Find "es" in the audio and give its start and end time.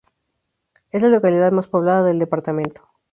0.89-1.03